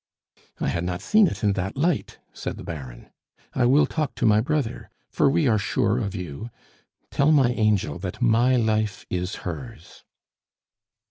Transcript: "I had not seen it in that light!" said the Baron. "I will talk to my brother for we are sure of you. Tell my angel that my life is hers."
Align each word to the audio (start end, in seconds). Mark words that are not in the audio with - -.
"I 0.59 0.67
had 0.69 0.83
not 0.83 0.99
seen 1.03 1.27
it 1.27 1.43
in 1.43 1.53
that 1.53 1.77
light!" 1.77 2.17
said 2.33 2.57
the 2.57 2.63
Baron. 2.63 3.11
"I 3.53 3.65
will 3.67 3.85
talk 3.85 4.15
to 4.15 4.25
my 4.25 4.41
brother 4.41 4.89
for 5.11 5.29
we 5.29 5.47
are 5.47 5.59
sure 5.59 5.99
of 5.99 6.15
you. 6.15 6.49
Tell 7.11 7.31
my 7.31 7.51
angel 7.51 7.99
that 7.99 8.19
my 8.19 8.55
life 8.55 9.05
is 9.11 9.35
hers." 9.45 10.03